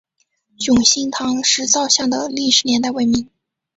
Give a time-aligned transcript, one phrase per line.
[0.65, 3.29] 永兴堂石造像的历史年代为明。